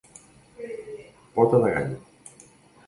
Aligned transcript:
Pota 1.37 1.61
de 1.67 1.71
gall. 1.77 1.95